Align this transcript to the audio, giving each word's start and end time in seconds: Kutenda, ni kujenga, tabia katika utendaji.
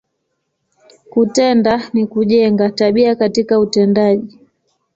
Kutenda, 1.09 1.83
ni 1.93 2.05
kujenga, 2.05 2.69
tabia 2.69 3.15
katika 3.15 3.59
utendaji. 3.59 4.39